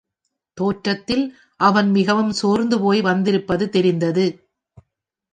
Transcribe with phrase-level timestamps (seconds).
[0.57, 1.25] தோற்றத்தில்
[1.59, 4.25] அவன் மிகவும் சோர்ந்து போய் வந்திருப்பது தெரிந்தது.